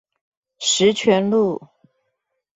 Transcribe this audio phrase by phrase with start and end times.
[0.57, 1.61] 十全路